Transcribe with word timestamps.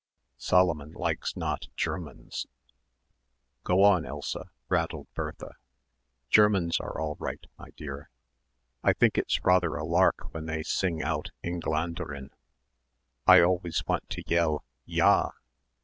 "Solomon 0.39 0.93
likes 0.93 1.37
not 1.37 1.67
Germans." 1.75 2.47
"Go 3.63 3.83
on, 3.83 4.03
Elsa," 4.03 4.49
rattled 4.67 5.05
Bertha. 5.13 5.57
"Germans 6.27 6.79
are 6.79 6.99
all 6.99 7.17
right, 7.19 7.45
me 7.59 7.67
dear. 7.77 8.09
I 8.83 8.93
think 8.93 9.15
it's 9.19 9.45
rather 9.45 9.75
a 9.75 9.83
lark 9.85 10.33
when 10.33 10.47
they 10.47 10.63
sing 10.63 11.03
out 11.03 11.29
Engländerin. 11.43 12.31
I 13.27 13.41
always 13.43 13.85
want 13.85 14.09
to 14.09 14.23
yell 14.25 14.65
'Ya!'" 14.85 15.33